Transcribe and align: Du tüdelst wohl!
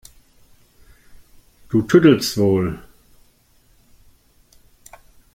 Du 1.71 1.83
tüdelst 1.87 2.35
wohl! 2.37 2.79